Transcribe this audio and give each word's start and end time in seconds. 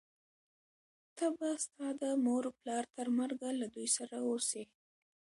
ته 1.15 1.25
به 1.37 1.49
ستا 1.63 1.87
د 2.01 2.03
مور 2.25 2.43
و 2.49 2.51
پلار 2.59 2.83
تر 2.95 3.07
مرګه 3.19 3.49
له 3.59 3.67
دوی 3.73 3.87
سره 3.97 4.15
اوسې، 4.27 4.63